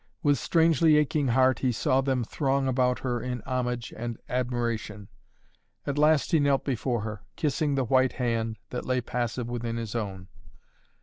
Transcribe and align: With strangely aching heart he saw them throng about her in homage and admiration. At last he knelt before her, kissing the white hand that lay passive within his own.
With 0.23 0.39
strangely 0.39 0.97
aching 0.97 1.27
heart 1.27 1.59
he 1.59 1.71
saw 1.71 2.01
them 2.01 2.23
throng 2.23 2.67
about 2.67 2.97
her 3.01 3.21
in 3.21 3.43
homage 3.45 3.93
and 3.95 4.17
admiration. 4.27 5.09
At 5.85 5.99
last 5.99 6.31
he 6.31 6.39
knelt 6.39 6.65
before 6.65 7.01
her, 7.01 7.21
kissing 7.35 7.75
the 7.75 7.85
white 7.85 8.13
hand 8.13 8.57
that 8.71 8.83
lay 8.83 9.01
passive 9.01 9.47
within 9.47 9.77
his 9.77 9.93
own. 9.93 10.27